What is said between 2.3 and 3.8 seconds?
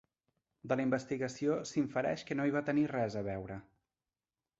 no hi va tenir res a veure.